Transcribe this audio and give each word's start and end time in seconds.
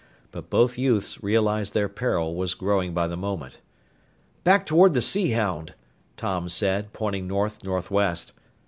But 0.31 0.49
both 0.49 0.79
youths 0.79 1.21
realized 1.23 1.75
their 1.75 1.87
peril 1.87 2.33
was 2.33 2.55
growing 2.55 2.91
by 2.91 3.05
the 3.07 3.15
moment. 3.15 3.59
"Back 4.43 4.65
toward 4.65 4.95
the 4.95 4.99
Sea 5.01 5.29
Hound," 5.33 5.75
Tom 6.17 6.49
said, 6.49 6.91
pointing 6.91 7.27
north 7.27 7.63
northwest. 7.63 8.31